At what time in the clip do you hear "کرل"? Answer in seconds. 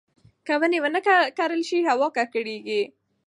1.37-1.61